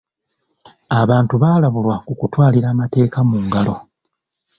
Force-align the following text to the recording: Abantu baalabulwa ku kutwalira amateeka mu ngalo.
Abantu 1.01 1.33
baalabulwa 1.41 1.95
ku 2.05 2.13
kutwalira 2.19 2.67
amateeka 2.73 3.19
mu 3.29 3.37
ngalo. 3.45 3.75